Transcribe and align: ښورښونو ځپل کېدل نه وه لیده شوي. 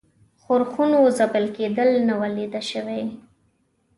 ښورښونو 0.41 0.99
ځپل 1.17 1.45
کېدل 1.57 1.89
نه 2.07 2.13
وه 2.19 2.29
لیده 2.37 2.61
شوي. 2.71 3.01